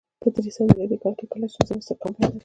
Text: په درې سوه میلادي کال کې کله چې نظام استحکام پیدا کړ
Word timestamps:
په 0.21 0.27
درې 0.35 0.49
سوه 0.55 0.65
میلادي 0.69 0.97
کال 1.03 1.13
کې 1.19 1.25
کله 1.31 1.45
چې 1.51 1.57
نظام 1.61 1.79
استحکام 1.81 2.11
پیدا 2.15 2.29
کړ 2.31 2.39